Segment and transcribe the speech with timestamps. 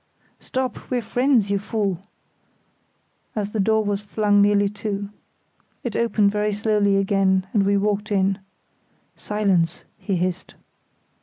[0.39, 1.99] "Stop, we're friends, you fool!"
[3.35, 5.09] as the door was flung nearly to.
[5.83, 8.39] It opened very slowly again, and we walked in.
[9.15, 10.55] "Silence!" he hissed.